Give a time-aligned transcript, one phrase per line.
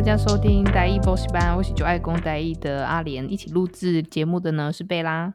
[0.00, 5.34] 大家收听台语补习班，我是九爱公台语的阿莲，一起录制节目的呢是贝拉。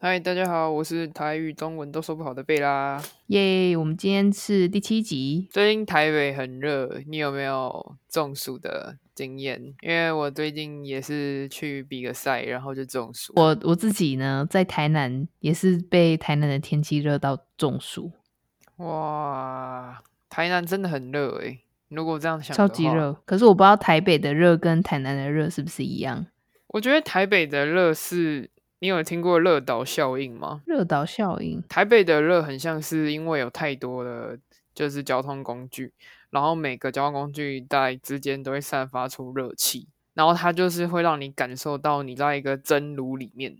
[0.00, 3.00] 嗨，大家好，我是台语、中文都说不好的贝拉。
[3.28, 5.46] 耶，我们今天是第七集。
[5.52, 9.72] 最近台北很热，你有没有中暑的经验？
[9.82, 13.32] 因为我最近也是去比个赛，然后就中暑。
[13.36, 18.10] 我我自己呢，在台南也是被台南的天气热到中暑。
[18.78, 21.60] 哇，台南真的很热诶。
[21.94, 23.12] 如果这样想，超级热。
[23.24, 26.26] 可是我不知道台北的热跟台南的热是不是一样？
[26.68, 30.62] 我觉得台北的热是，你有听过热岛效应吗？
[30.64, 34.38] 热岛效应，台北的热很像是因为有太多的
[34.74, 35.92] 就是交通工具，
[36.30, 43.58] 然后每个交通工具在之间都会散发出热气，然后它就是会让你感受到你在一个蒸炉里面。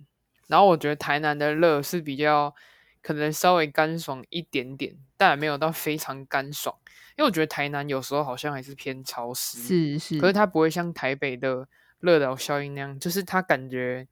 [0.48, 2.54] 然后我觉得台南的热是比较
[3.02, 6.74] 可能稍微干爽一点点，但也没有到非常干爽。
[7.16, 11.68] 因为我觉得台南有时候好像还是偏潮湿，是是，可是它不会像台北的
[12.00, 14.08] 热岛效应那样，就是它感觉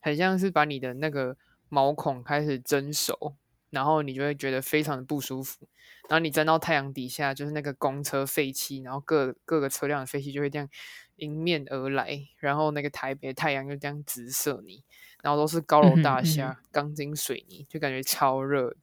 [0.00, 1.36] 很像是把你的那个
[1.68, 3.34] 毛孔开始蒸熟，
[3.70, 5.66] 然后你就会觉得非常的不舒服。
[6.08, 10.68] 然后你站到太阳底下，就是那个公车废气，然后各各个车辆的废气就会这样
[11.16, 14.84] 迎面而来，然后那个台北的太阳就这样直射你，
[15.22, 18.76] 然后都是高楼大厦、嗯、钢筋水泥，就感觉超热的。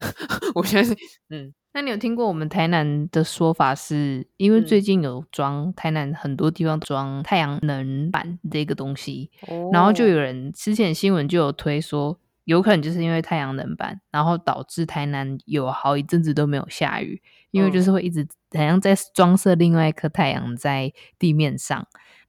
[0.56, 1.54] 我现在是嗯。
[1.76, 18.24] 那你有听过我们台南的说法是，因为最近有装、嗯、台南很多地方装太阳能板这个东西，哦、然后就有人之前新闻就有推说，有可能就是因为太阳能板，然后导致台南有好一阵子都没有下雨，因为就是会一直
[18.56, 21.84] 好像在装设另外一颗太阳在地面上。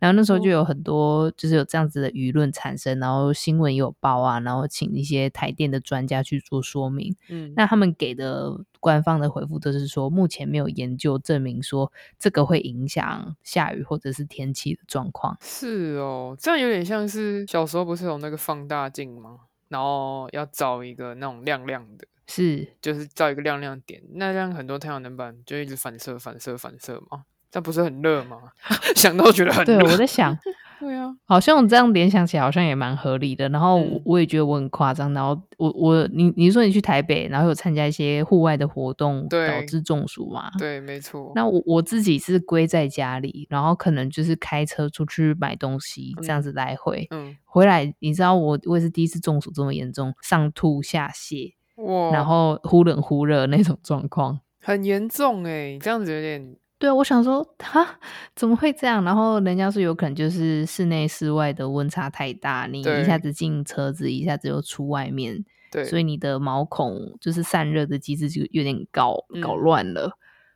[0.05, 7.15] 然后那时候就有很多，就是有这样子的舆论产生，然后新闻也有报啊，然后请一些台电的专家去做说明。
[7.27, 15.35] 嗯，那他们给的官方的回复都是说，目前没有研究证明说这个会影响下雨或者是天气的状况。
[15.41, 19.39] 是哦，这样有点像是小时候不是有那个放大镜吗？
[19.69, 27.23] 然后要找一个那种亮亮的，是，就是照一个亮亮点，那这样很多太阳能板就一直反射、反射、反射嘛。
[27.55, 28.37] 那不是很热吗？
[28.95, 29.79] 想到觉得很热。
[29.79, 30.37] 对，我在想，
[30.77, 33.47] 对啊，好像我这样联想起来，好像也蛮合理的。
[33.47, 35.13] 然后我也觉得我很夸张。
[35.13, 40.51] 然后我我你你说你去台北，然后有参加一些户外的活动，导致中暑嘛？
[40.59, 41.31] 对，没错。
[41.33, 47.07] 那我我自己是归在家里，然后可能就是开车出去买东西，这样子来回。
[47.11, 56.57] 嗯，回来你知道我我也是第一次中暑这么严重，上吐下泻，哇，然后忽冷忽热那种状况，很严重哎，这样子有点。
[56.85, 57.97] 对，我想说，哈，
[58.35, 59.03] 怎么会这样？
[59.03, 70.13] 然后人家说有可能就是室内室外的温差太大，你一下子进车子，一下子又出外面，对，所以你的毛孔就是散热的机制就有点搞搞乱了，嗯，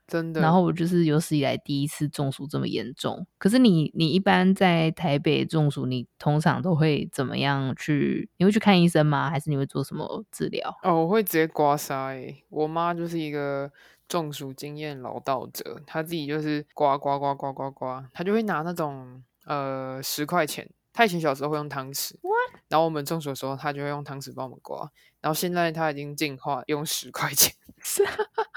[0.08, 0.40] 真的。
[0.40, 3.26] 然后我就是有史以来第一次中暑这么严重。
[3.40, 8.30] 可是你你一般在台北中暑，你通常都会怎么样去？
[8.38, 9.32] 你会去看医生吗？
[9.32, 10.78] 还是你会做什么治疗？
[10.84, 11.96] 哦，我会直接刮痧。
[11.96, 13.72] 哎，我妈就是一个。
[14.10, 22.60] 中暑经验老道者，他自己就是刮刮刮刮刮刮，他就会拿那种呃十块钱，他以前小时候会用汤匙，What?
[22.68, 27.54] 然后我们中暑的时候，他就会用汤匙帮我们刮，然后现在他已经进化用十块钱。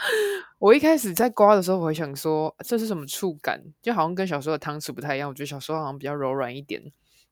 [0.59, 6.83] 我一开始在刮的时候，我会想说这是什么触感，就好像跟小时候的汤匙不太一样，我觉得小时候好像比较柔软一点。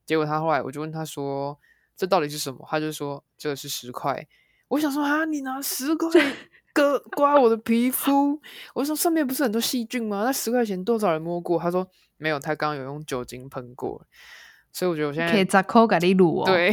[0.05, 1.59] 结果他后来我就问他说
[1.97, 4.27] 这到底是什么，他就说这是十块。
[4.69, 6.09] 我想说啊，你拿十块。
[6.73, 8.41] 割刮我的皮肤，
[8.75, 10.23] 我说上面不是很多细菌吗？
[10.25, 11.59] 那十块钱多少人摸过？
[11.59, 11.87] 他说
[12.17, 14.07] 没有，他刚刚有用酒精喷过，
[14.73, 16.47] 所以我觉得我现在可以扎扣咖喱卤哦。
[16.47, 16.73] 对，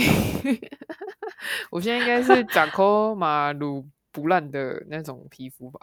[1.71, 5.79] 我现在应该是扎扣马卤不烂的那种皮肤吧？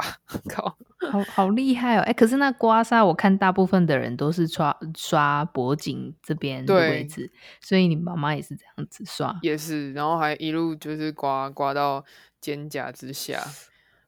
[0.48, 0.76] 靠，
[1.10, 2.00] 好好厉害哦！
[2.00, 12.04] 哎、欸，可是那刮痧，我看大部分的人都是刷刷脖颈这边的位置，所以你妈妈也是这样子刷，也是，然后还一路就是刮刮到
[12.40, 13.40] 肩胛之下。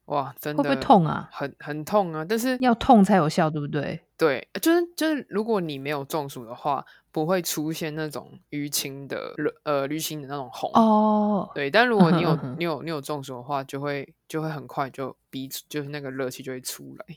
[0.06, 1.28] 哇，真的会不会痛啊？
[1.32, 2.24] 很很痛啊！
[2.28, 4.00] 但是要痛才有效，对不对？
[4.16, 11.50] 对，就是就是，如果你没有中暑的话，不会出现那种淤青的呃淤青的那种红哦。
[11.54, 17.16] 对，但如果你有你有你有中暑的话，就会就会很快就鼻就是那个热气就会出来。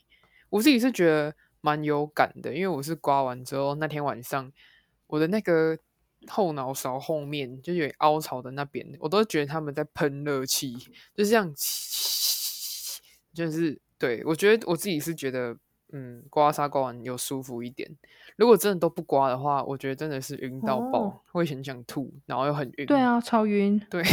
[0.50, 4.52] 我自己是觉得蛮有感的，因为我是刮完之后那天晚上，
[5.06, 5.78] 我的那个
[6.28, 10.74] 后脑勺后面就有凹槽的那边，我都觉得他们在喷热气，
[11.14, 11.54] 就是这样。
[13.40, 15.56] 就是对，我觉得我自己是觉得，
[15.94, 17.90] 嗯，刮痧刮完有舒服一点。
[18.36, 22.86] 如果真的都不刮的话，我觉得真的是晕到爆，哦、会很想吐，然后又很晕。
[22.86, 23.82] 对啊，超晕。
[23.90, 24.04] 对，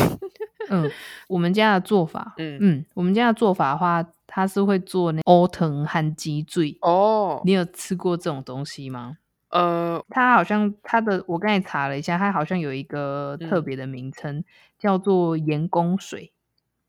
[0.70, 0.88] 嗯，
[1.26, 6.78] 我们家的做法，嗯嗯，我们家的做法的话，他是会做那欧藤和鸡醉。
[6.82, 9.18] 哦，你有吃过这种东西吗？
[9.50, 14.44] 呃，它好像它的，我刚才查了一下，它好像有一个特别的名称，嗯、
[14.78, 16.32] 叫做盐工水。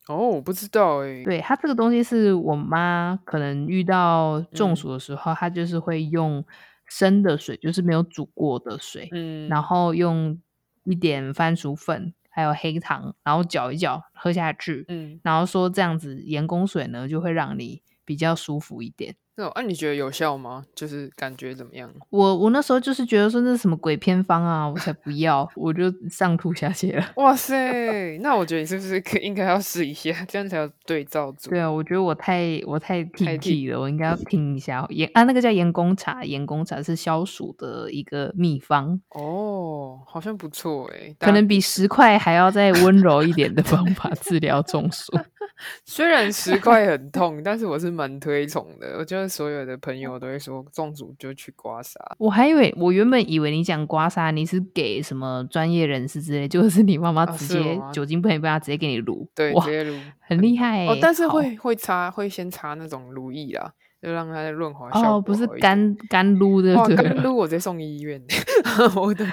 [0.09, 1.23] 哦，我不知道哎。
[1.23, 6.43] 对，它这个东西是我妈可能遇到中暑的时候，她、嗯、就是会用
[6.85, 10.39] 生的水，就是没有煮过的水，嗯，然后用
[10.85, 19.15] 一点番薯粉还有黑糖，然后搅一搅喝下去，嗯，然后说这样子盐工水呢就会让你比较舒服一点。
[19.39, 20.65] 那、哦、啊，你觉得有效吗？
[20.73, 21.87] 就是感觉怎么样？
[22.09, 27.05] 我我那时候就是觉得说那是什么鬼偏方啊，我才不要，我就上吐下泻了。
[27.17, 31.51] 哇塞，那我觉得你是不是可应该要试一下，这样才有对照组？
[31.51, 45.13] 对啊，我觉得我太我太 T T 了，我应该要听一下盐啊，那个叫盐公茶，盐公茶是消暑的一个秘方哦，好像不错哎，可能比十块还要再温柔一点的方法 治疗中暑。
[45.85, 48.97] 虽然十块很痛，但是我是蛮推崇的。
[48.97, 51.93] 我觉得所有的朋友都会说中暑就去刮痧。
[52.17, 60.87] 我还以为我原本以为你讲刮痧，你是给什么专业人士之类，就是 你妈妈直接酒精喷一喷，直接给你撸，对，直接撸，很厉害、欸。
[60.87, 63.73] 哦，但是会会擦，会先擦那种乳液啦。
[63.99, 68.21] 就让它润滑效果哦，不是干干撸的，干撸我直接送医院，
[68.95, 69.25] 我的，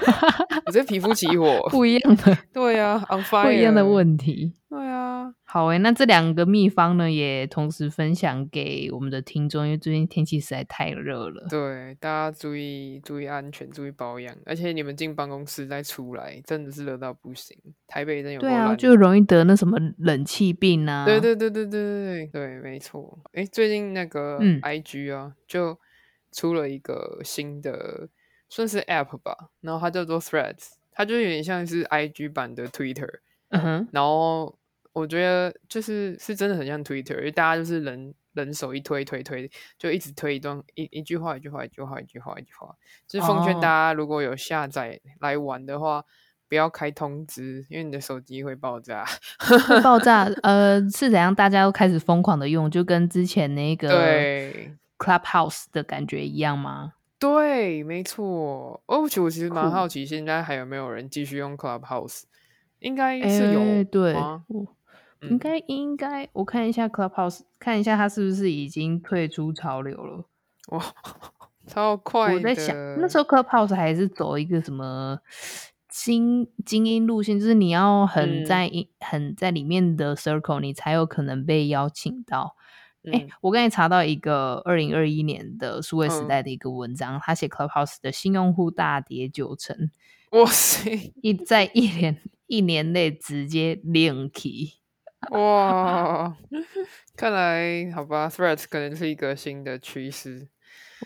[0.65, 17.57] 我这皮肤起火， 不一样的，对啊，on fire， 不一样的问题，对啊，好诶，那这两个秘方呢，也同时分享给我们的听众，因为最近天气实在太热了，对，大家注意注意安全，注意保养，而且你们进办公室再出来，真的是热到不行，
[17.87, 19.21] 台北真有，对啊，就容易。
[19.25, 24.61] 得那什么冷气病啊，对对对对对对对，没错，诶，最近那个，嗯。
[24.61, 25.79] IG 啊，就
[26.33, 28.09] 出了一个新的，
[28.49, 33.21] 算是 App 吧，然后它叫做 Threads，它就有点像是 IG 版的 Twitter，
[33.51, 34.59] 嗯哼，然后
[34.95, 42.75] 我觉得就是是真的很像 Twitter，因为大家就是人人手一推推推，就一直推一段一一句话一句话一句话一句话一句话，
[43.07, 46.07] 就是奉劝大家如果有下载来玩的话。
[46.47, 49.05] 不要开通知，因为你的手机会爆炸。
[49.41, 51.35] 会爆炸， 呃，是怎样？
[51.35, 54.53] 大家都开始疯狂的用，就跟之前那个
[54.99, 56.93] Clubhouse 的感觉一样吗？
[57.19, 58.81] 对，没错。
[58.87, 62.25] 哦，我其实蛮好奇，现在还有没有人继续用 Clubhouse？
[62.79, 64.15] 应该是有，欸、对，
[65.31, 70.25] 应该应该，我看一下 Clubhouse，看一下它是不是已经退出潮流了？
[70.69, 70.85] 哇，
[71.67, 72.35] 超快！
[72.35, 75.21] 我在想，那时候 Clubhouse 还是走一个什么？
[75.89, 82.57] 精精英路线就是你要很在、嗯、很在里面的 circle，你才有可能被邀请到。
[83.05, 89.89] 哎、我刚才查到一个二零二一年的数位时代的一个文章，他写 Clubhouse 的新用户大跌九成。
[90.33, 91.13] 哇塞！
[91.23, 94.79] 一在一年一年内直接零起。
[95.39, 96.37] 哇，
[97.17, 100.49] 看来好吧，Threads 可能是一个新的趋势。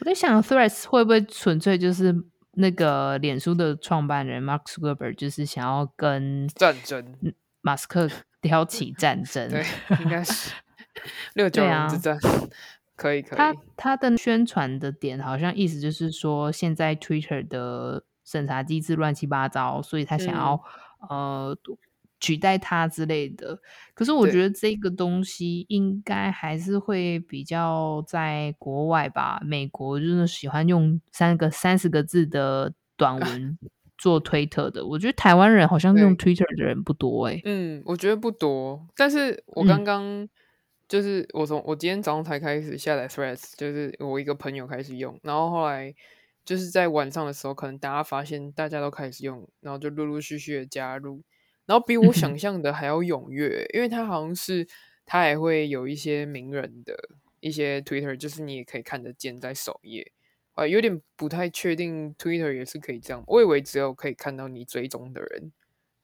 [0.00, 2.15] 我在想，Threads 会不会纯粹就是？
[2.61, 7.15] 那个脸书的创办人 Mark Zuckerberg 就是想要跟战争
[7.61, 8.11] 马斯克
[8.43, 9.65] 挑起战争，对，
[10.03, 10.53] 应该是
[11.35, 12.21] 六九人之战，啊、
[12.97, 13.38] 可以可以。
[13.38, 20.61] 他他的宣传的点好像意思就是说，现在 Twitter 的审查机制乱七八糟，所以他想要、
[21.11, 21.59] 嗯、呃。
[22.20, 23.59] 取代它之类的，
[23.94, 29.40] 可是我觉得这个东西应该还是会比较在国外吧。
[29.45, 33.59] 美国就是喜欢用三个三十个字的短文
[33.97, 37.43] 做推特的，我觉得台湾人好像用 Twitter 的人不多哎、欸。
[37.45, 38.87] 嗯，我觉得不多。
[38.97, 40.28] 但是我刚刚
[40.88, 45.95] 就是我从我今天早上才开始下载 Threads，就是我一个朋友开始用，然后后来
[46.45, 51.23] 就是在晚上的时候，可能大家发现大家都开始用，然后就陆陆续续的加入。
[51.69, 54.67] 然后比我想象的还要踊跃，因为他好像是
[55.05, 56.97] 他还会有一些名人的
[57.41, 60.11] 一些 Twitter，就是你也可以看得见在首页。
[60.55, 65.53] 啊，有点不太确定 Twitter 也是可以这样，我以为只有可以看到你追踪的人，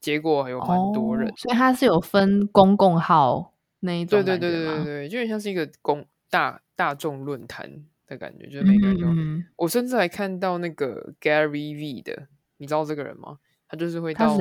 [0.01, 4.23] 结果还有蛮多人，哦，所以他是有分公共号那一种。
[4.23, 9.09] 对对对对对对，就有点像是一个公大大众论坛的感觉，就是每个人有。
[9.09, 12.29] 嗯、我甚至还看到那个 Gary V 的，
[12.59, 13.39] 你知道这个人吗？
[13.67, 14.39] 他就是会到。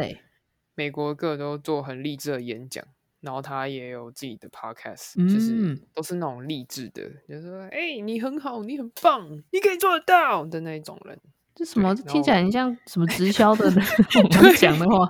[0.76, 2.84] 美国各都做很励志的演讲，
[3.22, 11.20] 然后他也有自己的 podcast，、嗯、就是都是那种励志的，就是说，哎、欸，你很好，你很棒，你可以做得到的那种人。
[11.56, 11.94] 这什么？
[11.94, 13.84] 听起来很像什么直销的人
[14.58, 15.08] 讲的话。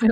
[0.00, 0.08] 对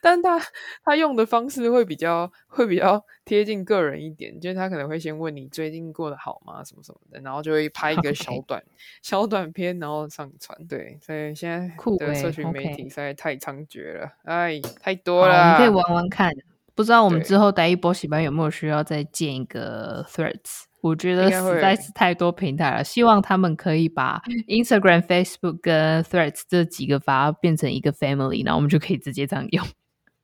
[0.00, 0.40] 但他
[0.84, 6.62] 他用的方式会比较会比较贴近个人一点，就是他可能会先问你最近过得好吗？
[6.64, 8.62] 什么什么的，然后就会拍一个小短.
[9.02, 10.58] 小短片，然后上传。
[10.66, 15.52] 对，所以现在的社群媒体实在太猖獗了，哎、太多了。
[15.52, 16.32] 你可以玩玩看，
[16.74, 20.64] 不知道我们之后待一波洗班有没有需要再建一个 Threads？
[20.82, 29.64] 我觉得实在是太多平台了，希望他们可以把 Instagram、Facebook 跟 Threads 这几个把它变成一个 family，然后我们就可以直接这样用。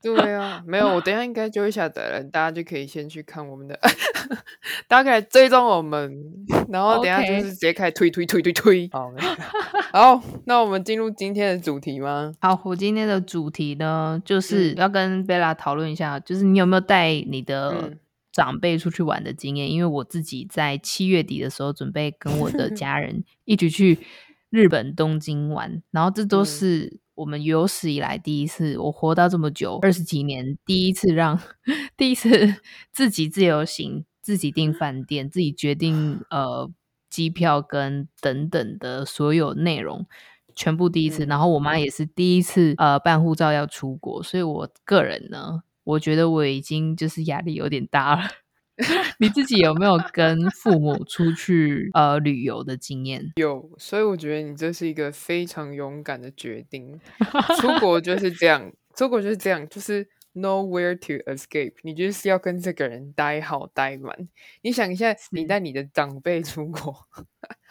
[0.00, 3.78] 对啊，没有，我等一下应该就会下载了，大家就可以先去看我们的，
[4.86, 6.22] 大家可以追踪我们，
[6.68, 8.88] 然后等一下就是直接开始推推推推推。
[8.92, 9.12] 好，
[9.92, 12.32] 好，那我们进入今天的主题吗？
[12.40, 17.98] 好，我今天的主题呢，就是要跟贝拉讨论一下，就是你有没有带你的、嗯。
[18.32, 23.98] 长辈出去玩的经验，因为我自己在七月底的时候准备跟我的 家人一起去
[24.50, 31.40] 日本东京玩，然后这都是我们有史以来第一次，我活到这么久二十几年，第一次让
[31.96, 32.30] 第一次
[32.92, 36.70] 自己自由行，自己订饭店，自己决定呃
[37.10, 40.06] 机票跟等等的所有内容，
[40.54, 41.24] 全部第一次。
[41.24, 45.62] 然后我妈也是第一次呃办护照要出国，所以我个人呢。
[45.88, 48.28] 我觉得我已经就是压力有点大了。
[49.18, 53.32] 你自己有没有跟父母出去呃旅游的经验？
[53.36, 57.00] 有，所以我觉得你这是一个非常勇敢的决定。
[57.58, 61.72] 出国就是这样，出国就是这样，就是 nowhere to escape。
[61.82, 64.28] 你就是要跟这个人待好待满。
[64.60, 66.94] 你想一下，你带你的长辈出国。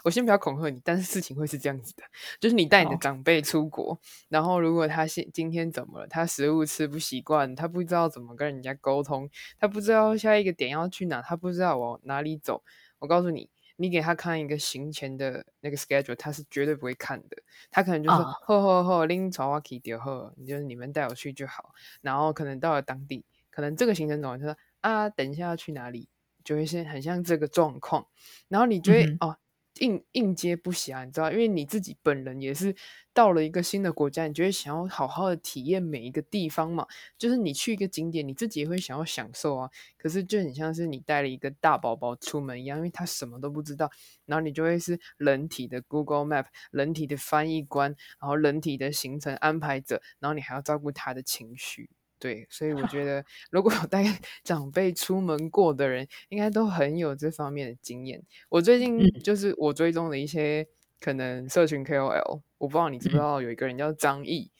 [0.07, 2.03] 我先不要恐吓你，但是事情会是这样子的，
[2.39, 3.99] 就是你带你的长辈出国，哦、
[4.29, 12.63] 然后如果他现今天怎么了，他食物吃不习惯，他不知道怎么跟人家沟通，他不知道下一个点要去哪，他不知道往哪里走。
[12.99, 17.35] 我告诉你，你给他看一个行前的那个 schedule，他是绝对不会看的。
[17.69, 21.73] 他可能就是吼吼吼，拎草瓦基丢呵，你就是你们带我去就好。
[21.99, 26.07] 然后可能到了当地，可能这个行程走完，他说啊，等一下要去哪里，
[26.45, 28.07] 就会是很像这个状况。
[28.47, 29.37] 然后你觉得、嗯、哦。
[29.79, 32.75] 应应接不暇，你知道，因为你自己本人也是
[33.13, 36.85] 到了一个新的国家，你就会想要好好的体验每一个地方嘛。
[37.17, 39.69] 就是你去一个景点，你自己也会想要享受啊。
[39.97, 43.89] 可是就很像是你带了一个大宝宝出门一样，因为他什么都不知道，
[44.25, 51.89] 然后你就会是人体的 Google Map，人体的翻译官，然后人体的行程安排者，然后你还要照顾他的情绪。
[52.19, 54.03] 对，所以我觉 得，如果有 带
[54.43, 58.23] 长辈出门过的人，应该都很有这方面的经验。
[58.49, 60.67] 我最近就是我追踪的一些
[60.99, 64.51] 可能社群 KOL，我不知道你知不知道有一个人叫张毅，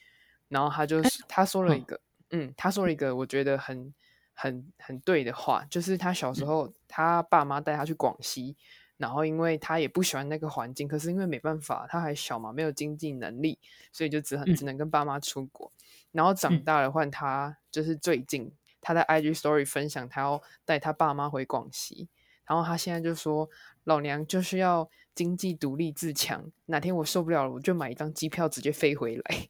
[0.50, 2.00] 然后他就是他说了一个，
[2.32, 3.94] 嗯，他说了一个我觉得很
[4.34, 8.56] 很很对的话，就是他小时候他爸妈带他去广西，
[8.98, 13.60] 然后因为他也不喜欢那个环境，可是因为没办法，他还小嘛，没有经济能力，
[13.92, 15.72] 所以就只很只能跟爸妈出国。
[16.12, 18.52] 然后长大了，换他就是最近、嗯、
[18.82, 22.10] 他在 IG Story 分享，他要带他爸妈回广西。
[22.46, 23.50] 然后他现在就说
[23.84, 29.50] ：“老娘就是要经济独立自强，哪天我受不了了，我就买一张机票直接飞回来。”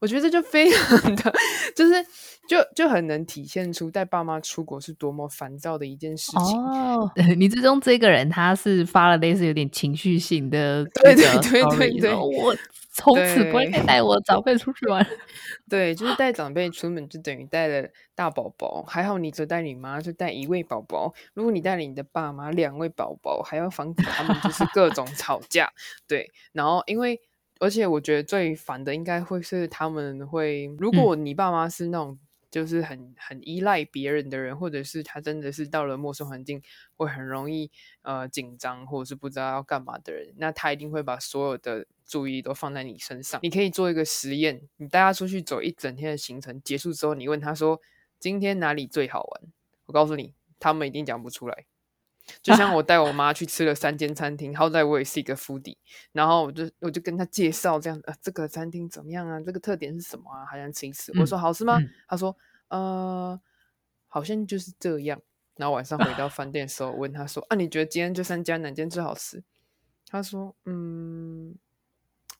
[0.00, 1.32] 我觉得这就非常的，
[1.76, 2.02] 就是
[2.48, 6.58] 就就很能体现出带爸妈出国是多么烦躁的一件事情。
[6.58, 12.56] 哦， 你之中这个人他是发了类似有点情绪性的， 对对对对对，我
[12.92, 15.06] 从此不会再带我长辈出去玩。
[15.68, 21.12] 对，就是带长辈出门就等于带了大宝宝，还好你只带你妈就带一位宝宝。
[21.34, 25.70] 如果你带了你的爸妈两位宝宝，还要防止他们就是各种吵架。
[26.08, 27.20] 对，然后因为。
[27.60, 32.18] 而且我觉得最烦的应该会是他们会，如果你爸妈是那种
[32.50, 36.60] 就是很很依赖别人的人，或者是他真的是到了陌生环境
[36.96, 37.70] 会很容易
[38.02, 43.38] 呃紧张，或者是不知道要干嘛的人，那他一定会把所有的注意都放在你身上。
[43.42, 47.80] 你可以做一个实验，你带他出去走一整天的行程，结束之后你问他说
[48.18, 49.52] 今天哪里最好玩？
[49.84, 51.66] 我告诉你，他们一定讲不出来。
[52.42, 55.76] 就像 我带我妈去吃了三间餐厅，好歹我也是一个 foodie，
[56.12, 59.40] 然后我就我就跟她介绍这样，啊，这个餐厅怎么样啊？
[59.40, 60.46] 这个特点是什么啊？
[60.50, 61.12] 好想吃一次？
[61.18, 61.78] 我说好吃吗？
[61.78, 62.36] 嗯、她说
[62.68, 63.40] 呃，
[64.08, 65.20] 好像就是这样。
[65.56, 69.42] 然后晚上回到饭店的时候，我问她说啊，你觉得今天这三家哪间最好吃？
[70.06, 71.54] 她说嗯。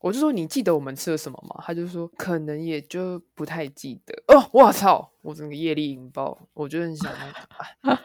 [0.00, 1.62] 我就说你记得我们吃了什么吗？
[1.64, 4.48] 他就说可能也就不太记得哦。
[4.52, 5.10] 我操！
[5.22, 7.12] 我整个业力引爆，我就很想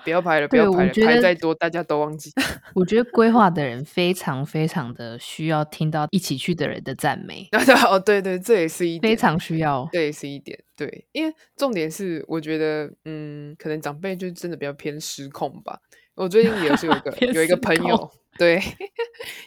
[0.04, 2.30] 不要拍了，不要拍了， 拍再多大家都忘记。
[2.75, 7.48] 我觉得规划的人非常非常的需要听到一起去的人的赞美。
[7.90, 15.80] 哦，对对，这也是一点非常需要，这也是一点对，因为重点是我觉得嗯，可能长辈就真的比较偏失控吧。
[16.16, 18.62] 我最近也是有一个有一个朋友，对，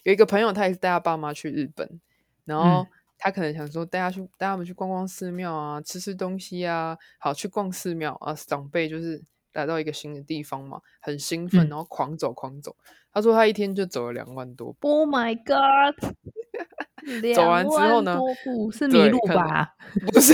[0.05, 2.01] 有一个朋友他也是带他爸妈去日本。
[2.49, 2.85] 然后
[3.17, 8.35] 他可能想说，带他去带他们去逛逛寺庙啊，吃吃东西啊，好去逛寺庙啊。
[8.35, 12.75] 长辈就是来到一个新的地方嘛，很兴奋，然后狂走狂走。
[13.13, 14.89] 他说他一天就走了两万多步。
[14.89, 16.15] Oh my god！
[17.35, 18.19] 走完之后呢，
[18.73, 19.75] 是迷路吧？
[20.13, 20.33] 不是，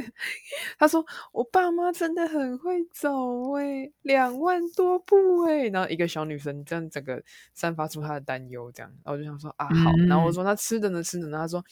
[0.78, 7.22] 他说我爸妈真的很会走哎、欸，两万多步哎、欸，然后一个小女生这样整个
[7.54, 11.02] 散发出她的担忧，这样，然后我就想说啊好，嗯、然后我说那吃的呢？
[11.02, 11.38] 吃的呢？
[11.38, 11.64] 他说。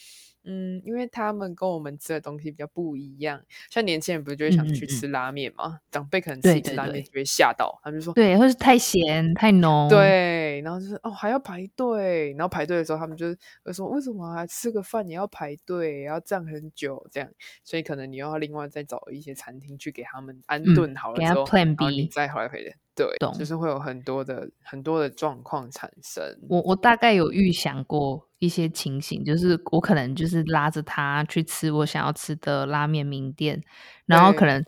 [0.47, 5.67] 嗯，因为他们跟我们吃的东西比较不一样，像年轻人不是就会想去吃拉面嘛？
[5.67, 13.27] 嗯嗯嗯，长辈可能吃一吃拉面就会吓到，他们就说对，或是太咸太浓，对，然后就是哦还要排队，然后排队的时候他们就
[13.65, 17.29] 会说为什么还吃个饭也要排队，要站很久这样，
[17.65, 22.77] 所以可能你要另外再找一些餐厅去给他们安顿好了之后，嗯、然后你再回来回来。
[22.97, 26.25] 对，懂就是会有很多的很多的状况产生。
[26.49, 33.63] 我我大概有预想过一些情形，就是我可能就是拉着他去吃我想要吃的拉面名店，
[34.07, 34.65] 然后可能。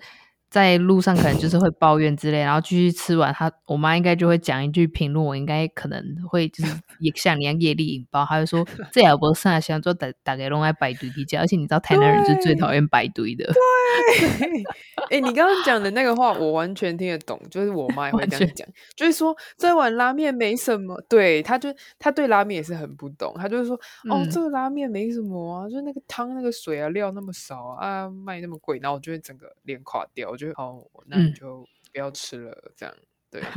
[0.50, 13.44] 在路上可能就是会抱怨之类，然后继续吃完，他我妈应该就会讲一句评论，我应该可能会就是 也像你一样业力引爆，她就说这也不是想做大大概拢爱摆堆的家，而且你知道台南人是最讨厌摆堆的。
[13.52, 14.64] 对，
[15.10, 30.37] 哎、欸，你刚刚讲的那个话我完全听得懂，就是我妈也会这样讲，就是说这碗拉面没什么，对，他就他对拉面也是很不懂，他就是说、嗯、哦这个拉面没什么啊，就那个汤那个水啊料那么少啊，卖那么贵，然后我就会整个脸垮掉。
[30.38, 32.94] 就哦，那你就不要吃了，嗯、这样
[33.30, 33.42] 对。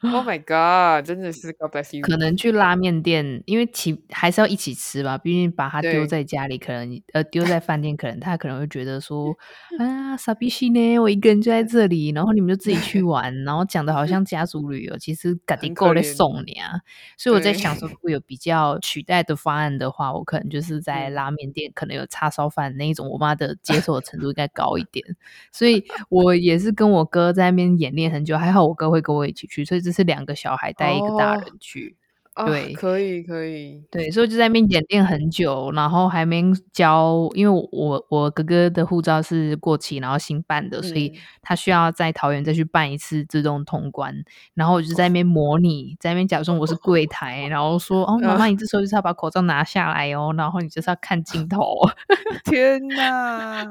[0.00, 2.02] Oh my god，真的是 God bless you。
[2.06, 5.18] 可能去拉面店，因为其还是要一起吃吧。
[5.18, 9.36] 毕竟把它丢在家里，可能呃丢在饭店，可能他可能会觉得说
[9.80, 16.78] 啊，傻逼西呢，我一个人就在这里，然后你们就自己去 玩，然后讲的好像家族旅游，其实赶紧够来送你啊。
[17.16, 25.04] 所以我在想说，如果有比较取代的方案的话，我可能就是在拉面店，可能有叉烧饭那一种，我妈的接受的程度应该高一点。
[25.50, 29.78] 所以我也是跟我哥在那边演练很久，还好我哥会跟我一起去，所以。
[29.80, 31.96] 这是两个小孩带一个大人去，
[32.38, 36.42] 哦、对、啊，可以可以，对，所以就在那边演练很久，然后还没
[36.72, 44.14] 交，因为我我哥哥的护照是过期，然后新办的，嗯、所以他需要在桃园再去办一次自动通关，
[44.54, 48.58] 然后我就在那边模拟，哦、在那边假装我是柜 台，哦、然后说哦，妈妈，你。
[48.58, 51.76] 这时候就是要把口罩拿下来哦，然后你就是要看镜头，
[52.44, 53.64] 天哪，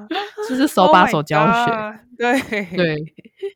[0.48, 1.72] 就是手把手教学。
[1.72, 2.66] Oh 对。
[2.76, 2.96] 对，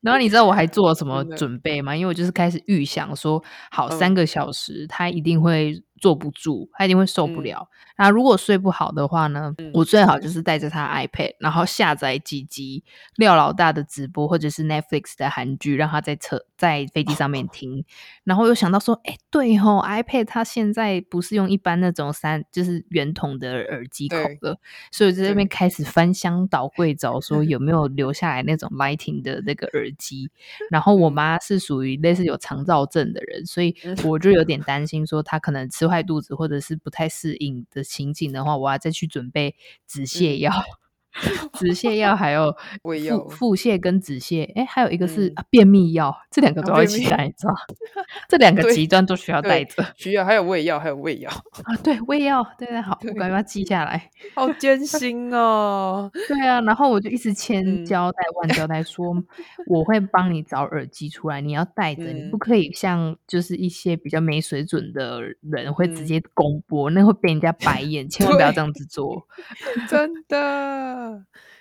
[0.02, 1.96] 然后你知道我还 做了什么准备吗？
[1.96, 5.84] 因为我就是开始预想说，好，三个小时，他他一定会。
[6.02, 7.70] 坐不住，他一定会受不了。
[7.96, 9.54] 那、嗯、如果睡不好的话呢？
[9.60, 12.84] 嗯、我最好就是带着他 iPad，然后下载几集
[13.18, 17.80] 廖老大的直播，或者是 Netflix 的韩剧，让他在车在飞机上面 听。
[17.80, 17.84] 哦、
[18.24, 24.58] 然后又想到说，哎，对吼、哦、iPad 它现在不是用一般那种三就是圆筒的耳机孔的，
[24.92, 30.32] 所以我在这边开始翻箱倒柜找，说有没有留下来那种 Lighting 的那个耳机。
[30.62, 35.91] 嗯、然后我妈是属于类似有肠燥症的人，所以我就有点担心说她可能吃。
[35.92, 40.52] 坏肚子或者是不太适应的情景的话，我要再去准备止泻药。
[40.52, 40.91] 嗯
[41.54, 47.54] 止泻药还有 腹腹泻跟止泻，哎，还有一个是便秘药，这两个都要一起带，你知道？
[48.30, 49.86] 这两个极端都需要带着。
[49.95, 51.30] 需要还有胃药，还有胃药
[51.63, 54.10] 啊，对，胃药，对对，好，我赶快记下来。
[54.36, 56.10] 好艰辛哦。
[56.28, 59.06] 对啊，然后我就一直千交代万交代说，
[59.67, 69.28] 我会帮你找耳机出来，你要带着，你不可以像就是一些比较没水准的人会直接公播，那会被人家白眼，千万不要这样子做，
[69.89, 71.01] 真的。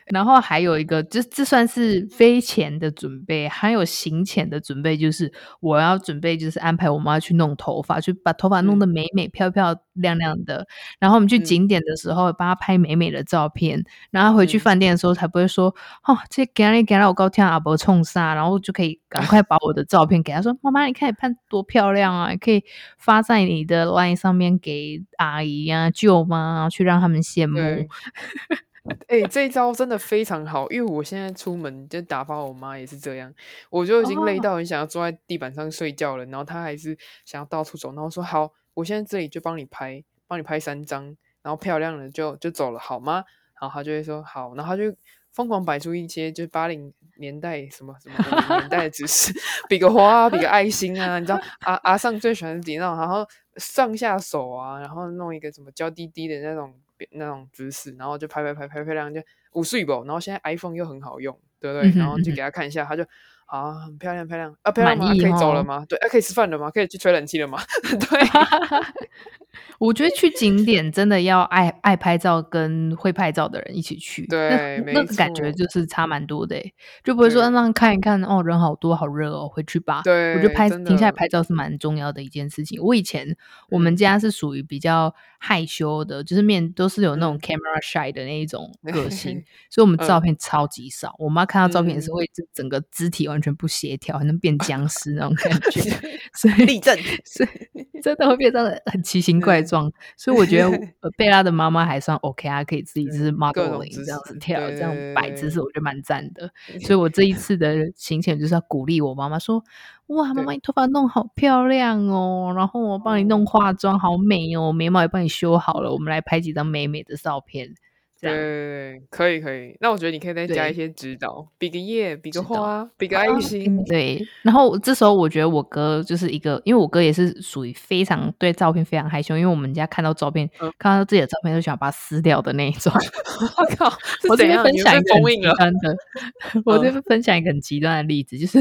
[0.07, 10.67] 然后还有一个，这这算是飞前的准备，还有行前的准备，就是我要准备，就是安排我妈去弄头发，去把头发弄得美美漂漂亮亮的。
[10.99, 13.85] 然后我们去景点的时候，帮她拍美美的照片。
[14.11, 15.73] 然后回去饭店的时候，才不会说，
[16.03, 22.65] 哦，这给你给了我高天阿伯冲杀，然后就可以赶快把我的照片给她说，妈妈，你看你拍多漂亮啊，可以
[22.99, 27.61] 发在你的 LINE 上面给阿姨啊、舅妈，去让他们羡慕。
[29.09, 33.33] 哎、欸，这一招真的非常好，因为我现在出门就打发我妈也是这样，
[33.69, 41.05] 我就已经累到很想要坐在地板上睡觉了，然后她还是想要到处走，然后说好，我现在这里就帮你拍，帮你拍三张，
[41.43, 43.23] 然后漂亮的就就走了，好吗？
[43.61, 44.97] 然后她就会说好，然后她就
[45.31, 49.31] 疯狂摆出一些就是八零年代什么什么年代的姿势，
[49.69, 56.73] 比个花，比个爱心啊，你知道 阿阿尚最喜欢的那种，然后上下手啊，然后弄一个什么娇滴滴的那种。
[57.13, 59.21] 那种姿势，然后就拍拍拍拍漂亮，就
[59.53, 59.93] 五岁不？
[60.05, 61.91] 然后现在 iPhone 又很好用，对不对？
[61.99, 63.05] 然后就给他看一下，他就
[63.47, 65.09] 啊，很漂亮漂亮啊，漂亮吗？
[65.09, 65.85] 可以走了吗？
[65.89, 66.71] 对，啊，可以吃饭了吗？
[66.71, 67.59] 可以去吹冷气了吗？
[67.83, 67.99] 对，
[69.81, 76.57] 我觉得去景点真的要爱爱拍照跟会拍照的人一起去，对，那，那个感觉就是差蛮多的，
[77.03, 80.03] 就不会说让看一看哦，人好多好热哦，回去吧。
[80.05, 82.81] 对，我觉得拍停下来拍照是蛮重要的一件事情。
[82.81, 83.37] 我以前
[83.71, 90.21] 我们家是属于比较害羞的，嗯、就是面都是有那种 camera shy 的那一种 个性，嗯、所以我们照。
[90.21, 91.09] 片超级少。
[91.13, 95.81] 嗯、我妈看到照片也是会整个肢体完全不协调，还能变僵尸那种感觉，
[96.37, 97.89] 所以立正，所以。
[98.03, 99.87] 真的会变成很奇形怪状。
[99.89, 100.71] 嗯、所以我觉得
[101.17, 106.51] 贝拉的妈妈还算 OK 啊，可以自己就是 modeling 这样子跳，这样摆姿势，我觉得蛮赞的。
[106.81, 109.65] 所以我这一次 的行程就是要鼓励我妈妈说
[110.09, 117.75] ：“哇，妈妈你头发弄好漂亮哦，然后我帮你弄化妆好美哦，眉毛也帮你修好了，我们来拍几张美美的照片。”
[118.21, 119.77] 对，可以可以。
[119.81, 123.79] 那我觉得你可以再加一些指导，比个耶，比个花，比个爱心。
[123.79, 132.93] 啊、对，然后这时候我觉得我哥就是一个，因为我哥也是属于非常对照片非常害羞，因为我们家看到照片，嗯、看到自己的照片就想把它撕掉的那一种。
[133.57, 133.91] 我靠！
[134.29, 135.97] 我这边分享一个很极端的，
[136.67, 138.59] 我这边分享一个很极端的例子，就是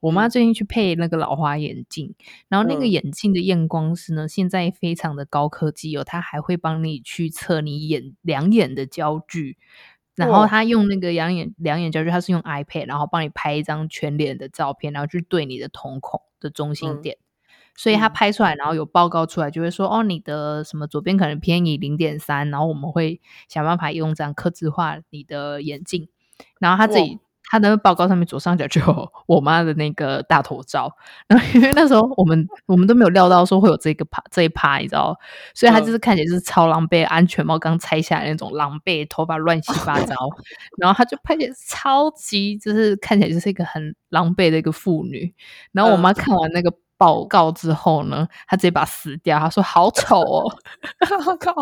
[0.00, 2.14] 我妈最近去配那个老花眼镜，
[2.48, 9.01] 然后那个眼镜的验光师呢，现在非常的高科技哦，他还会帮你去测你眼两眼的焦。
[9.02, 9.56] 焦距，
[10.14, 17.26] 然后他用那个两眼两眼焦距，他是用 iPad，然后帮你拍一张全脸的照片，然后去对你的瞳孔的中心点，嗯、
[17.76, 26.08] 所以他拍出来，然后有报告出来，就会说、嗯、哦，你的什么左边可能偏移零点三，然后我们会想办法用这样刻字化你的眼镜，
[26.60, 27.18] 然后他自己。
[27.50, 30.90] 他的报告上面左上角就有我妈的那个大头照，
[31.26, 35.18] 然后因为那时候我们我们都没有料到说会有这个趴这一趴，你知道，
[35.54, 40.14] 所以他就是看起来就是超狼狈，安全帽刚拆下来那种狼狈，头发乱七八糟，
[40.80, 45.34] 然后他就拍起来超级就是看起来就是一个很狼狈的一个妇女。
[45.72, 46.72] 然后我妈看完那个
[47.02, 50.44] 报告之后呢，他直接把它撕掉，他说好丑哦，
[51.26, 51.52] 我靠。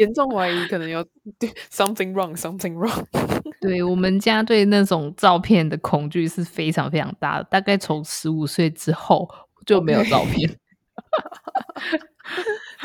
[0.00, 1.04] 严重怀疑可能有
[1.70, 3.04] something wrong，something wrong。
[3.60, 9.28] 对，我们家对那种照片的恐惧是非常非常大的，大概从十五岁之后
[9.66, 10.58] 就没有照片。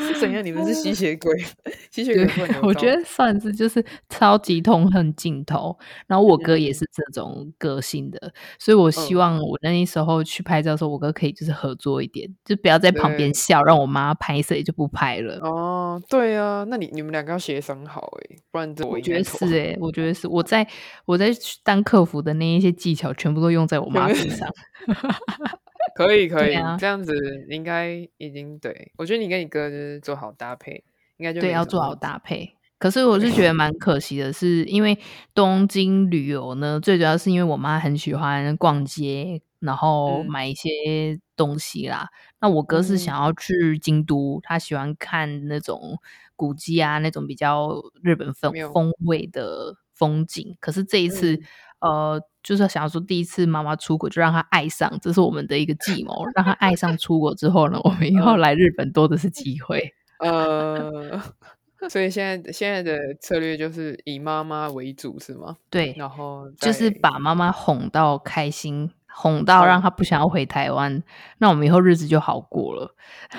[0.00, 0.44] 是怎样？
[0.44, 1.32] 你们是吸血鬼？
[1.90, 2.48] 吸血鬼？
[2.62, 5.76] 我觉得算是就是超级痛恨镜头。
[6.06, 15.38] 然后我哥也是这种个性的，嗯、所以我希望我那时候去拍照的时候，我哥可以就是合作一点，就不要在旁边笑，让我妈拍摄也就不拍了。
[15.42, 20.66] 哦，对啊，那你你们两个要协商好哎，不然我，我觉得是哎，我觉得是我在
[21.04, 21.30] 我在
[21.62, 24.48] 当客服的那一些技巧，全部都用在我妈身上。
[25.94, 27.12] 可以可以，啊、这样子
[27.48, 28.92] 应该已经对。
[28.96, 30.84] 我觉得你跟你哥就是做好搭配，
[31.16, 32.54] 应该就对，要做好搭配。
[32.78, 34.98] 可是我是觉得蛮可惜的是，是因为
[35.34, 42.08] 东京旅游呢，最主要是因为我妈很喜欢逛街，然后买一些东西啦。
[42.10, 45.98] 嗯、那我哥是想要去京都，嗯、他喜欢看那种
[46.36, 50.56] 古迹啊，那种比较日本风风味的风景。
[50.60, 51.40] 可是这一次。
[51.80, 59.92] 嗯呃，就是想要说，第一次妈妈出国就让她爱上，这是我们的一个计谋，让她爱上出国之后呢，我们以后来日本多的是机会。
[60.18, 61.20] 呃，
[61.88, 65.56] 所以现在现在的策略就是以妈妈为主，是吗？
[65.70, 68.90] 对，然后就是把妈妈哄到开心。
[69.12, 71.02] 哄到让她不想要回台湾，嗯、
[71.38, 72.94] 那我们以后日子就好过了。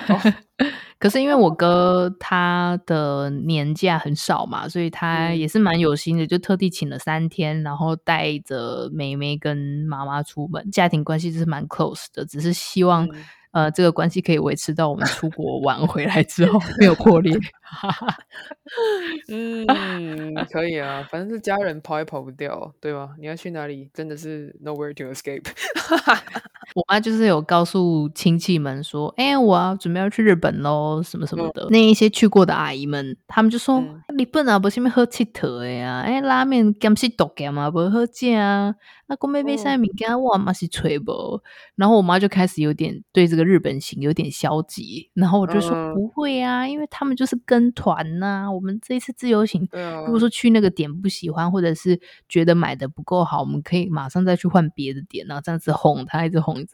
[0.08, 0.20] 哦、
[1.02, 9.56] 可是因为我哥他的年假很少嘛，所以他也是蛮有心的，就特地请了三天，然后带着妹妹跟
[9.88, 13.24] 妈妈出门，家庭关系就是蛮 close 的，只是希望、嗯。
[13.52, 17.32] 呃，这个关系可以维持到我们出国玩回来之后没有破裂。
[19.28, 23.10] 嗯，可以啊，反正是家人跑也跑不掉，对吧？
[23.18, 25.44] 你要去哪里，真的是 nowhere to escape。
[26.74, 31.64] 我妈就是有告诉亲戚们说：“哎、欸，我要准备要去日本喽，什么什么的。
[31.64, 33.84] 嗯”那一些去过的阿姨们，他们就说
[34.18, 36.00] ：“日本啊，不是咩好佚佗的呀？
[36.00, 38.74] 哎、欸，拉面咸是毒咸嘛，不好吃啊。
[39.06, 41.40] 那讲要买啥物件，我妈是吹不。”
[41.76, 45.10] 然后我妈就开始有点对这个日本行有点消极。
[45.14, 48.52] 然后我就说：“嗯、不会啊，因为他们就是跟团呐、啊。
[48.52, 49.68] 我们这一次自由行，
[50.06, 56.56] 如果说去那个点不喜欢，或者是觉得买的不够好，我们可以马上再去换别的点，然后这样子哄他，一直哄。”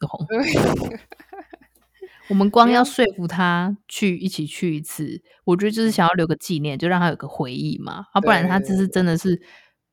[2.28, 8.04] 我们 光要说服他去一起去一次，我觉得就是想要留个纪念，就让他有个回忆嘛。
[8.12, 9.40] 啊，不然他这是真的是，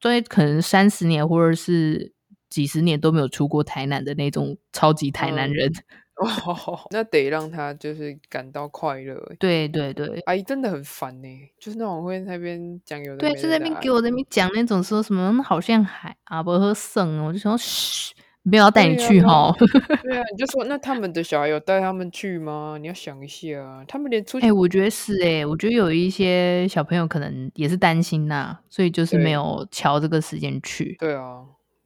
[0.01, 2.13] 所以可能三十年或者是
[2.55, 5.69] 几十年都没有出过台南的那种超级台南人。
[6.15, 9.21] 哦， 那得让他就是感到快乐。
[9.37, 11.27] 对对对，阿姨真的很烦呢，
[11.59, 18.15] 就是那种会在那边讲有的对，就在那边给我在那边讲那种说什么好像海阿伯和生，我就说嘘。
[18.47, 19.51] 没有要带你去哈。
[20.03, 22.77] 对啊，你就说那他们的小孩有带他们去吗？
[22.79, 24.45] 你要想一下啊，他们连出去。
[24.45, 30.95] 哎、欸，我觉得是哎、欸，我觉得有一些小朋友可能也是担心呐、啊，所以就是没有乔这个时间去。
[30.99, 31.41] 对啊，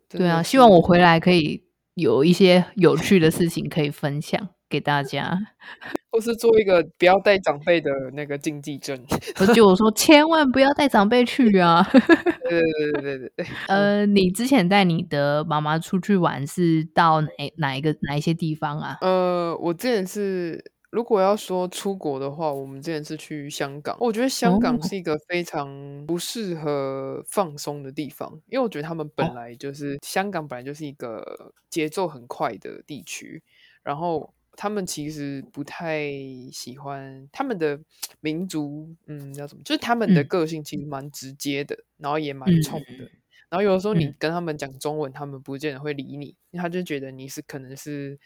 [0.10, 1.63] 对啊，希望我回来可以
[1.95, 5.38] 有一些有趣的事情可以分享给大家。
[6.12, 9.00] 或是做一个不要带长辈的那个禁忌症，
[9.54, 11.88] 就我说千万不要带长辈去啊！
[11.93, 13.45] 对对对对对对。
[13.67, 18.98] 呃，你之前带你的妈妈出去玩是到哪哪一个哪一些地方啊？
[19.02, 23.97] 呃，我之前是如果要说出国的话，我们之前是去香港。
[23.99, 33.41] 我觉得香港是一个非常不适合放松的地方，哦、因为我觉得他们本来就是、哦、香港本来就是一个节奏很快的地区，
[33.84, 34.34] 然后。
[34.62, 36.12] 他们其实不太
[36.52, 37.80] 喜欢他们的
[38.19, 39.62] 民族，嗯，叫什么？
[39.63, 43.06] 就是他们的个性其实蛮直接的，嗯、然后也蛮冲的。
[43.06, 43.12] 嗯、
[43.47, 48.19] 然后有的时候你跟他们讲中文，嗯、他们不见得会理你，因为他就觉得你是可能是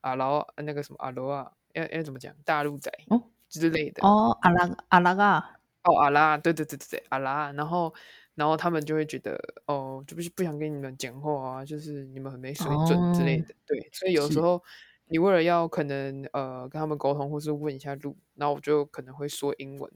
[0.00, 2.34] 阿劳那个什么啊罗啊，要要怎么讲？
[2.44, 4.02] 大陆仔哦之类的。
[4.02, 5.38] 哦阿拉阿拉嘎
[5.84, 7.94] 哦阿拉对对对对对阿拉，然后
[8.34, 14.62] 然后他们就会觉得哦就不不想跟你们讲话啊，就是你们很没水准之类的，哦、对，所以有时候。
[15.08, 19.88] 你为了要可能呃跟他们沟通，或是问一下路，然后我就可能会说英文，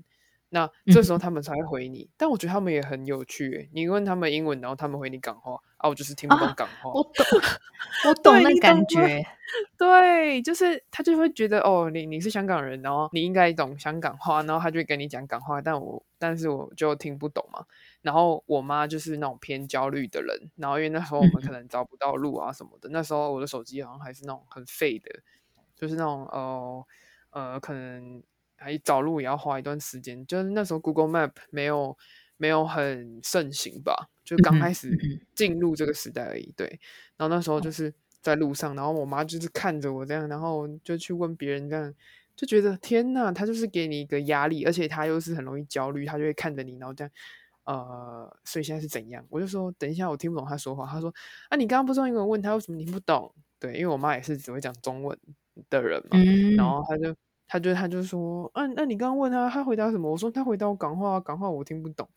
[0.51, 2.03] 那这时候他们才会回你。
[2.03, 6.91] 嗯、但我觉得他们也很有趣，你问他们英文，然后他们回你港话啊，我就是听不懂港话。
[6.91, 7.25] 啊、我懂，
[8.11, 9.25] 我懂那感觉。
[9.77, 17.65] 对，就是他就会觉得哦，你你是香港人，然后你应该懂香港话，然后他就会跟你讲港话，但我但是我就听不懂嘛。
[18.03, 25.21] 然后我妈就是那种偏焦虑的人，然后因为那时候我们可能找不到路啊什么的，嗯、那时候我的手机好像还是那种很废的，
[25.75, 26.87] 就是那种呃
[27.31, 28.23] 呃，可能
[28.61, 31.97] 还找路也要花一段时间，就是那时候 Google Map 没有
[32.37, 34.97] 没有很盛行吧，就刚开始
[35.35, 36.53] 进入这个时代而已。
[36.57, 36.67] 对，
[37.17, 41.93] 然后那时候就是在路上，然后我妈就是看着我这样，然后就去问别人这样，
[42.37, 47.11] 就觉得天呐，他就是给你一个压力，而且他又是很容易焦虑，他就会看着你，然后这样。
[47.65, 49.25] 呃，所以现在是怎样？
[49.29, 50.87] 我就说等一下，我听不懂他说话。
[50.87, 51.15] 他说
[51.51, 53.33] 啊，你刚刚不是用英文问他为什么听不懂？
[53.61, 55.17] 对，因为我妈也是只会讲中文
[55.69, 56.19] 的人嘛。
[56.19, 57.15] 嗯、然后他就
[57.53, 60.09] 他就他就说，嗯、啊，那你刚刚问他，他回答什么？
[60.09, 62.09] 我说他回答我港话，港话我听不懂。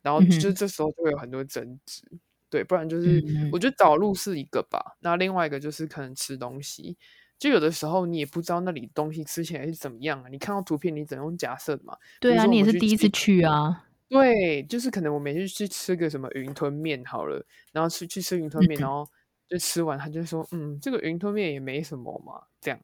[0.00, 4.96] 然后就这时候就会有很多争执，嗯、对，不然就是、嗯、我觉得找路是一个吧。
[5.00, 6.96] 那另外一个就是可能吃东西，
[7.38, 10.30] 就有的时候你也不知道那里东西吃起来是怎么样啊。
[10.30, 11.94] 你看到图片，你只能用假设的嘛。
[12.18, 13.84] 对啊，你也是第一次去啊。
[14.08, 19.06] 对，就是可能我每次去吃个什么云吞面好了，然后去去吃云吞面，然后
[19.46, 22.80] 就吃完，他就说，嗯，这个云吞面也没什么嘛，这样，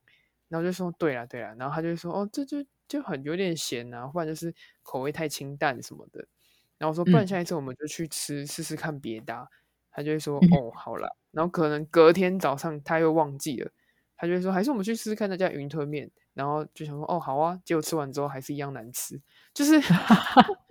[0.49, 6.27] 然后就说，对啦对啦，然后他就说，哦，这就就很有点咸啊，或者就是口味太清淡什么的，
[6.79, 9.49] 然后说，不然下一次我们就去吃试试看别的，
[9.91, 13.71] 他就会说，哦，好啦，然后可能隔天早上他又忘记了，
[14.17, 19.21] 他就会说，还是我们去试试看那家云吞面，然后就想说，哦，好啊，结果吃完之后还是一样难吃，
[19.55, 19.81] 就是。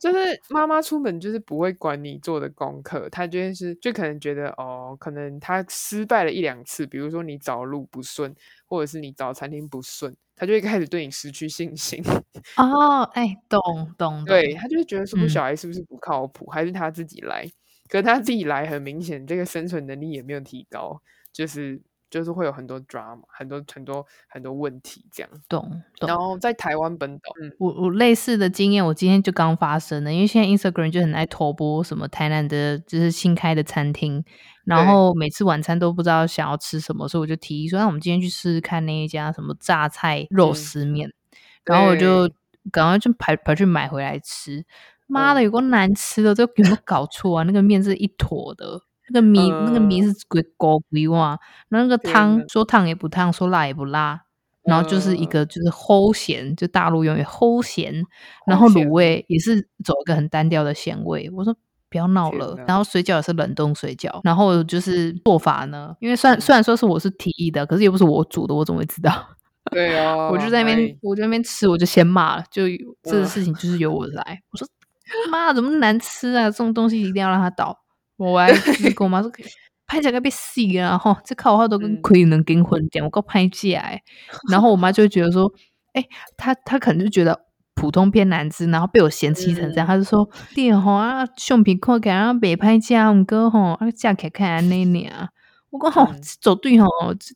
[0.00, 8.34] 就是妈妈出门就是不会管你做的功课，她就是就可能觉得哦，可能她失败了一两次，比如说你找路不顺，
[8.66, 12.02] 或者是你找餐厅不顺，她就会开始对你失去信心。
[12.56, 13.60] 哦，哎、欸，懂
[13.98, 17.46] 懂，对，她就会觉得说小孩是不是不靠谱，嗯、还是他自己来？
[17.88, 21.02] 可是他自己来，很明显这个生存能力也没有提高，
[21.32, 21.80] 就是。
[22.10, 25.30] 就是会有很多 drama，很多很多很多问题这样。
[25.48, 25.82] 懂。
[25.98, 34.24] 懂然后在台湾本岛，嗯，我我类似的经验，我今天就刚发生的，因为现在 Instagram 就很爱投播什么台南的，就是新开的餐厅，
[34.64, 41.14] 然后每次晚餐都不知道想要吃什么，所以我就提议说，那我们今天去试试看那一家什么榨菜肉丝面，嗯、
[41.64, 42.28] 然后我就
[42.72, 44.64] 赶快就跑跑去买回来吃。
[45.06, 47.42] 妈的，有够难吃的，这有没有搞错啊？
[47.44, 48.80] 那个面是一坨的。
[49.12, 54.20] 那个米，呃、那个米是鬼高鬼哇，然后那个汤哪说烫也不烫，说辣也不辣，
[54.62, 58.04] 然后就是一个就是齁咸，就大陆用语齁咸，
[58.46, 61.30] 然后卤味也是走一个很单调的咸味。
[61.34, 61.54] 我说
[61.88, 69.12] 不要闹了，然后水饺也是冷冻水饺，然后就是做法呢，因为虽然虽然说是我是提议的，可是又不是我煮的，我怎么会知道？
[69.72, 72.62] 对啊，我就在那边，我在那边吃，我就先骂了，就
[73.02, 74.40] 这个事情就是由我来。
[74.50, 74.66] 我说
[75.30, 76.44] 妈，怎么难吃啊？
[76.44, 77.76] 这种东西一定要让它倒。
[78.20, 78.52] 我还
[78.94, 79.30] 跟我妈说，
[79.86, 80.96] 拍起来该被死啊！
[80.98, 84.00] 吼，这靠话都跟亏能跟混点，我够拍起来。
[84.52, 85.50] 然后我妈就觉得说，
[85.94, 87.40] 哎、欸，她她可能就觉得
[87.74, 95.28] 普通偏难吃，然后被我嫌弃成这样，她就说，对吼啊，胸皮看起来啊，别拍价，唔过吼啊，价格看安尼尔。
[95.70, 96.88] 我讲吼，绝对吼，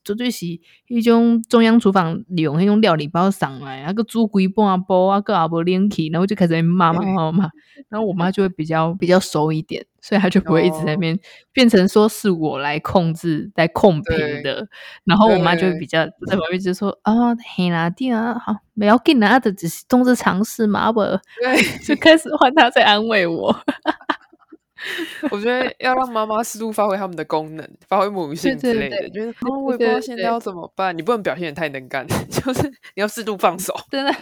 [0.02, 0.44] 绝对是
[0.88, 7.50] 迄种中央厨房利用迄种料理包上来，啊，个煮规半煲啊，个也无冷气，然后就开始骂骂骂骂，
[7.88, 11.16] 然后我妈就会比较比较熟一点，所以她就不会一直在那边
[11.52, 14.66] 变成说是我来控制、来控评的，
[15.04, 17.14] 然后我妈就会比较在旁边就说啊，
[17.56, 23.56] 嘿啦，对啊，好，不要紧啊，这只是总之尝试嘛，不，对，就开始换她在安慰我。
[25.30, 29.08] 我觉得要让妈妈适度发挥他们的功能，发挥母性之类的。
[29.10, 30.96] 就是哦，我也不知道现在要怎么办。
[30.96, 33.74] 你不能表现的太能干， 就是你要适度放手。
[33.90, 34.14] 真的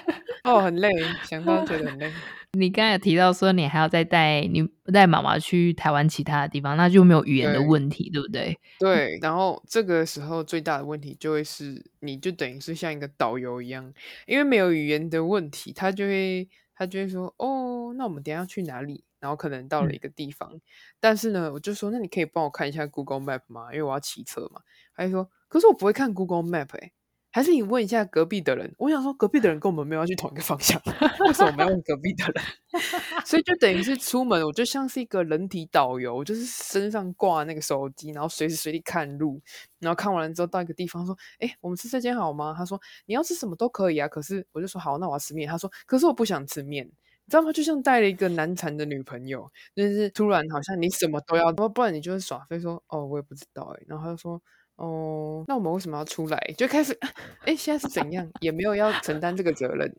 [0.44, 0.88] 哦，很累，
[1.24, 2.10] 想到觉得很累。
[2.54, 8.58] 你刚才提到说你还要再带你带妈妈去台湾其他的地方，那就没有语言的问题，对，对不对？
[8.78, 9.18] 对。
[9.22, 13.90] 然后这个时候最大的问题就会是，你就等于是像一个导游一样，
[14.26, 16.46] 因为没有语言的问题，他就会
[16.76, 19.02] 他就会说哦，那我们等一下去哪里？
[19.22, 20.60] 然后可能到了一个地方，嗯、
[20.98, 23.72] 但是呢，我就说，那你可以帮我看一下 Google Map 吗？
[23.72, 24.60] 因为我要骑车嘛。
[24.96, 26.92] 他就说，可是我不会看 Google Map 哎、欸，
[27.30, 28.74] 还是你问一下隔壁的人。
[28.78, 30.82] 我想说，隔壁的人跟我们没有要去同一个方向，
[31.24, 32.44] 为什么我们要问隔壁的人？
[33.24, 39.40] 所以就等于是出门，我就像是一个人体导游，就是身上挂那个手机，然后随时随地看路，
[39.78, 42.52] 然后看完了之后到一个地方说，哎，我们吃这间好吗？
[42.58, 44.08] 他说，你要吃什么都可以啊。
[44.08, 45.48] 可是我就说好，那我要吃面。
[45.48, 46.90] 他说，可是我不想吃面。
[47.32, 47.50] 你知道吗？
[47.50, 54.38] 就像带了一个难缠的女朋友，就是突然好像你什么都要，不然你就是耍飞说哦，我也不知道哎，然后他就说
[54.76, 56.38] 哦，那我们为什么要出来？
[56.58, 56.92] 就开始
[57.46, 58.30] 哎，现在是怎样？
[58.42, 59.90] 也没有要承担这个责任，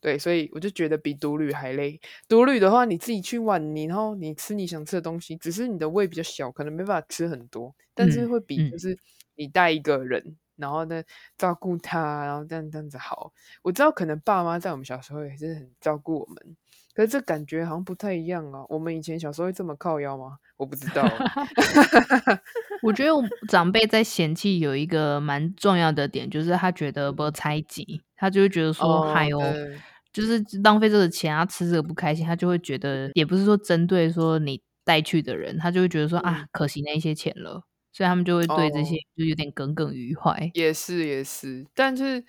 [0.00, 1.98] 对，所以我就觉得比独旅还累。
[2.28, 8.96] 独旅的话，你自己去玩，你然后你吃你想吃的东西，只是你的胃比较小，可能没办法吃很多，但是会比就是
[9.34, 10.20] 你带一个人。
[10.24, 11.02] 嗯嗯然后呢，
[11.38, 13.32] 照顾他，然后这样这样子好。
[13.62, 16.56] 我知道可能爸妈在我们小时候也是很照顾我们，
[16.94, 18.64] 可是这感觉好像不太一样啊。
[18.68, 20.38] 我们以前小时候会这么靠腰吗？
[20.56, 21.02] 我不知道。
[22.82, 37.62] 我觉得我长辈在嫌弃有一个蛮重要的点，就是他觉得不猜忌，他就会觉得说还有、哦哎、就是浪费这个钱，啊吃这个不开心，他就会觉得也不是说针对说你带去的人，他就会觉得说、嗯、啊，可惜那些钱了。
[37.96, 40.30] 所以他们就会对这些就有点耿耿于怀。
[40.30, 42.22] 哦，也是也是，但是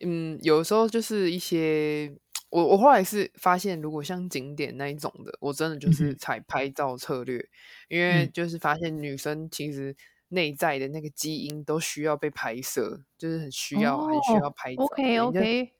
[0.00, 2.14] 嗯，有时候就是一些
[2.50, 9.96] 我我后来是发现，如果像景点那一种的，我真的就是采拍照策略，嗯，因为就是发现女生其实
[10.28, 14.84] 内在的那个基因都需要被拍摄，就是很需要，哦，很需要拍照。
[14.84, 15.72] OK OK，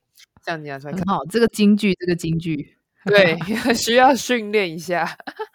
[0.43, 2.79] 这样讲出来很好，这个京剧，这个京剧。
[3.05, 3.37] 对，
[3.77, 5.07] 需要训练一下，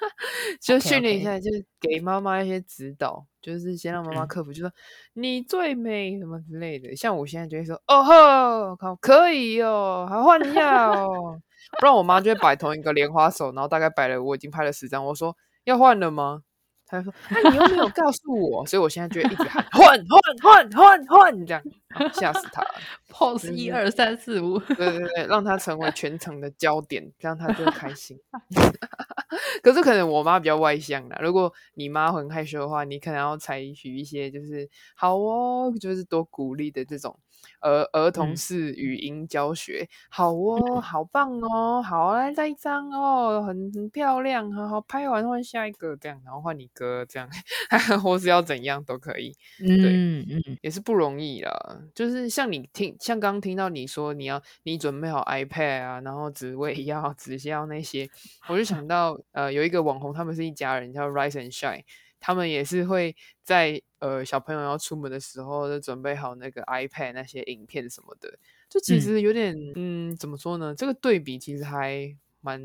[0.62, 1.44] 就训练一下，okay, okay.
[1.44, 4.72] 就是给妈妈一些指导，就是先让妈妈克服，就说
[5.14, 6.96] 你最美什么之类的。
[6.96, 11.40] 像我现在就会说，哦吼，好可以哦，还换一下哦，
[11.80, 16.44] 不然我妈就会摆同一个莲花手，然后大概摆了，我已经拍了十张，我说要换了吗？
[16.86, 21.64] 他说：“那、啊、你又没有告诉我，所以我现在就会一直喊换换换换换这样，
[22.12, 22.68] 吓死他了。
[23.10, 28.20] pose 一二三四五，对对对，让他成为全场的焦点，这样他就开心。
[29.64, 37.18] 可是可能我妈比较外向啦，如果你妈很害羞的话，你可能要采取一些就是好哦，就是多鼓励的这种。”
[37.62, 47.30] 儿儿童式语音教学，嗯、好哦，好棒哦，好来再一张哦，很很漂亮，好好拍完换下一个这样，然后换你哥这样，
[48.04, 51.52] 或是要怎样都可以，对，嗯嗯，也是不容易啦。
[51.94, 58.10] 就是像你听，像刚刚听到你说你要你准备好 iPad 啊，然后纸位要、纸胶那些，
[58.48, 61.84] 我就想 到呃有一个网红，他们是一家人叫 Rise and Shine，
[62.20, 63.82] 他们也是会在。
[64.02, 68.38] 呃，小朋友要出门的时候，就准备好那个 iPad 那些影片什么的，
[68.70, 70.76] 就其实有点，嗯，嗯，怎么说呢？
[70.76, 72.62] 这个对比其实还蛮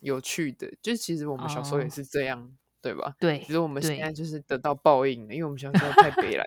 [0.00, 0.72] 有趣的。
[0.82, 3.14] 就其实我们小时候也是这样，哦、对吧？
[3.20, 6.44] 对，其实我们现在就是得到报应了，因为我们小时候太悲 了。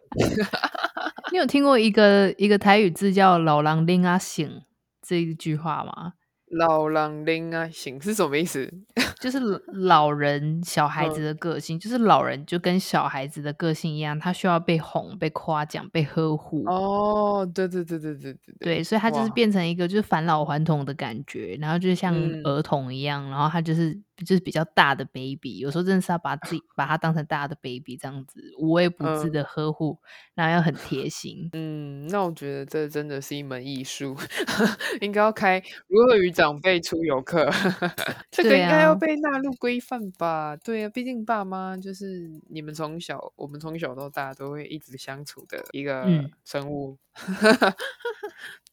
[1.32, 4.64] 你有听过一个一个台语字叫“老狼拎啊醒”
[5.02, 6.14] 这一句话吗？
[6.48, 8.74] 老狼拎啊醒是什么意思？
[9.22, 16.66] 就是老人小孩子的个性，嗯，就是老人就跟小孩子的个性一样，他需要被哄、被夸奖、被呵护。
[16.66, 23.98] 哦，对对对对对对对，所以他就是变成一个就是返老还童的感觉，然后就像儿童一样，嗯，然后他就是。
[24.26, 30.00] 就是比较大的 baby，有时候真的是要把自己把他当成大的 baby 这样子，无微不至的呵护，
[30.34, 31.48] 然后要很贴心。
[31.54, 34.16] 嗯，那我觉得这真的是一门艺术，
[35.02, 37.48] 应该要开如何与长辈出游课，
[38.32, 40.56] 这个应该要被被纳入规范吧？
[40.56, 46.06] 对啊，毕竟爸妈就是你们从小，我们从小到大都会一直相处的一个
[46.46, 46.92] 生物。
[46.94, 47.11] 嗯、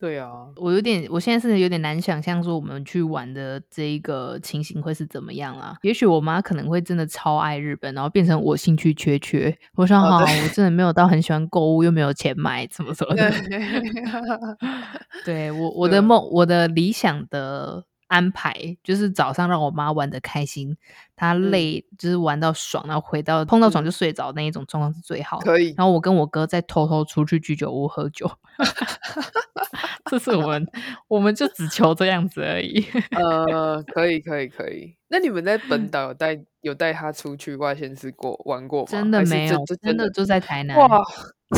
[0.01, 5.76] 对啊，我有点，我现在是有点难想象说我们去玩的这一个情形会是怎么样啦。
[5.82, 9.53] 也许我妈可能会真的超爱日本，然后变成我兴趣缺缺。
[9.74, 13.30] 我想好，我真的没有到很喜欢购物，又没有钱买，怎么怎么的？
[15.26, 17.84] 对我，我的梦，我的理想的。
[18.09, 20.77] 安排就是早上让我妈玩的开心，
[21.15, 25.39] 她累、嗯、就是玩到爽，然后回到碰到床就睡着那一种状况是最好。
[25.39, 28.31] 可以，然后我跟我哥再偷偷出去居酒屋喝酒，
[30.11, 30.67] 这是我们，
[31.07, 32.85] 我们就只求这样子而已。
[33.11, 34.97] 呃，可以，可以，可以。
[35.09, 38.89] 那你们在本 岛有带有带他出去外县市过玩过吗？
[38.91, 40.77] 真的没有，真的，真的就在台南。
[40.79, 41.03] 哇，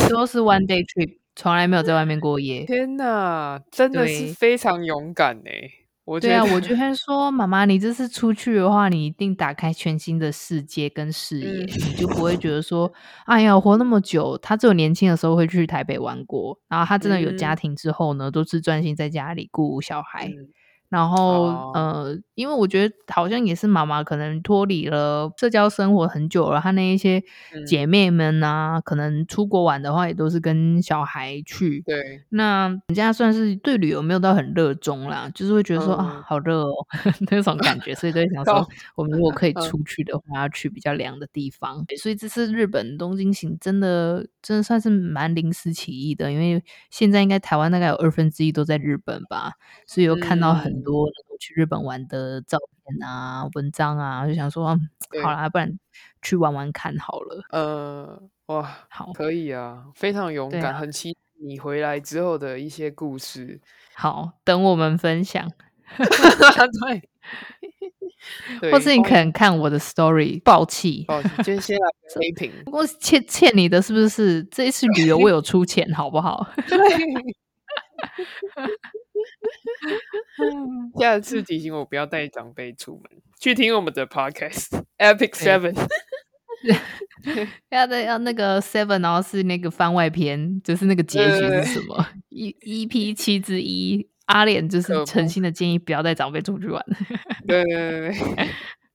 [0.09, 2.65] 都是 one day trip，从来没有在外面过夜。
[2.65, 5.69] 天哪，真的是非常勇敢哎。
[6.19, 12.91] 对啊，我就会说，妈妈，你这次出去的话，你一定打开全新的世界跟视野，嗯、你就不会觉得说，
[13.25, 14.37] 哎呀，活那么久。
[14.39, 20.27] 他只有年轻的时候会去台北玩过，然后他真的有家庭之后呢，嗯、都是专心在家里顾小孩。
[20.27, 20.49] 嗯
[20.91, 27.23] 然后，哦、呃，因为我觉得好像也是妈妈可能脱离了社交生活很久了，她那一些
[27.65, 31.81] 姐妹们啊，嗯、可能出国玩的话也都是跟小孩去。
[31.85, 36.73] 对，那人家算是对旅游没有到很热衷啦，就是会觉得说、嗯、啊，好热哦
[37.31, 41.85] 那种感觉，所以就想说，我们如果可以出去的话，嗯、要去比较凉的地方。
[41.97, 49.53] 所以这次日本东京行真的真的算是蛮临时起意的，因为现在应该台湾大概有二分之一都在日本吧，
[49.85, 50.71] 所以有看到很。
[50.71, 51.05] 很多
[51.37, 54.65] 去日本玩的照片啊、文章啊，就想说，
[55.21, 55.77] 好啦，不然
[56.21, 57.43] 去玩玩看好了。
[57.49, 63.59] 呃，哇，好，可以啊，非常勇敢，啊、很期待你回来之后的一些故事。
[63.93, 65.45] 好，等我们分享。
[65.99, 67.09] 对，
[68.71, 71.91] 或是你可能看我的 story， 爆气，爆气，接下来。
[72.65, 74.43] 不过欠欠你的是不是？
[74.51, 76.47] 这一次旅游我有出钱，好不好？
[76.67, 76.79] 对。
[80.99, 83.03] 下次提醒我不要带长辈出门，
[83.39, 85.75] 去听我们的 podcast Epic Seven。
[87.69, 96.83] 要的要那个 Seven，然后是那个番外篇，就是那个结局是什么？E EP 七之一，阿莲就是诚心的建议不要带长辈出去玩。
[97.47, 98.49] 对对对对。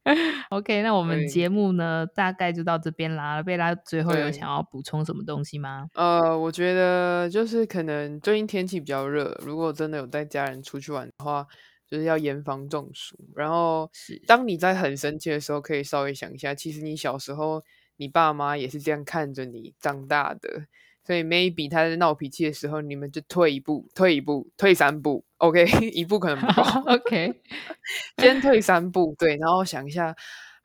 [0.51, 3.43] OK，那我们节目呢，大概就到这边啦。
[3.43, 5.87] 贝拉最后有想要补充什么东西吗？
[5.95, 11.45] 呃，我觉得就是可能最近天气比较热，如果真的有带家人出去玩的话，
[11.91, 13.17] 就是要严防中暑。
[13.35, 13.91] 然后，
[14.29, 17.65] 当你在很生气的时候，可以稍微想一下，其实你小时候
[17.97, 20.67] 你爸妈也是这样看着你长大的。
[21.07, 27.33] 所以 maybe 他在闹脾气的时候，你们就退一步，退一步，退三步，OK， 一步可能不够， OK，
[28.19, 30.15] 先退三步，对，然后想一下。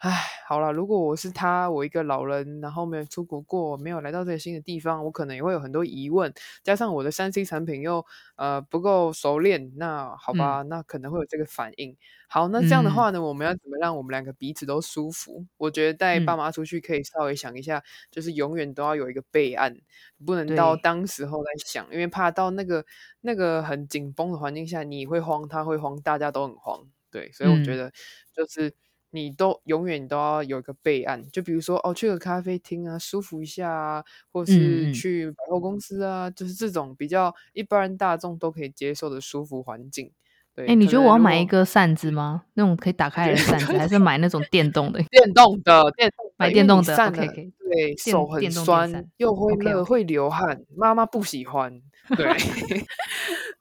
[0.01, 0.09] 唉，
[0.47, 6.33] 好了，如果我是他，我一个老人，然后没有出国过，没有来到这个新的地方，我可能也会有很多疑问，
[6.63, 8.03] 加上我的三 C 产品又
[8.35, 11.95] 呃不够熟练，那好吧，嗯、那可能会有这个反应。
[12.27, 15.45] 好，那这样的话呢，嗯、我们要怎么让我们两个彼此都舒服？
[15.57, 19.77] 我觉得带爸妈出去可以稍微想一下，嗯、就是永远都要有一个备案，
[20.25, 22.83] 不能到当时候来想，因为怕到那个
[23.19, 26.87] 那个很紧绷的环境下，你会慌，他会慌，大家都很慌。
[27.11, 27.91] 对，所以我觉得
[28.35, 28.73] 就是。
[29.11, 40.09] 嗯你都永远都要有一个备案，就比如说哦，去个咖啡厅啊，舒服一下啊，或是去百货公司啊，嗯、就是这种比较一般人大众都可以接受的舒服环境。
[40.55, 42.43] 对，哎、欸，你觉得我要买一个扇子吗？
[42.53, 45.03] 那种可以打 开的扇子，还是买那种电动的？
[45.03, 51.81] 电动的，电动 买电动的扇子，对，手很酸，又会热，会流汗，妈妈不喜欢。
[52.15, 52.27] 对。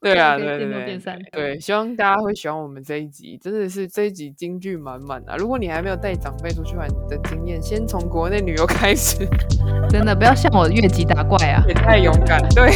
[0.01, 0.99] 对啊，对对对，
[1.31, 5.37] 对，希望大家会喜欢我们这一集，真的是这一集金句满满啊！
[5.37, 9.29] 如果你还没有带长辈出去玩的经验，先从国内旅游开始，
[9.91, 12.41] 真的不要像我越级打怪啊， 也太勇敢。
[12.55, 12.71] 对，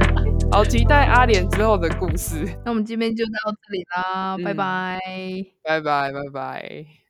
[0.52, 2.46] 好期待阿莲之后的故事。
[2.64, 3.30] 那我们今天就到
[3.66, 4.98] 这里啦，嗯、拜拜，
[5.62, 7.05] 拜拜，拜拜。